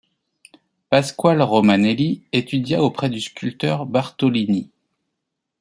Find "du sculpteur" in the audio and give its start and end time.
3.07-3.85